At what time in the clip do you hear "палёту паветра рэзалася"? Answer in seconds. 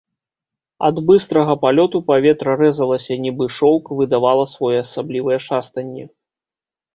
1.65-3.13